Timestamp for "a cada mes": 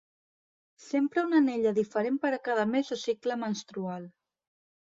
2.39-2.93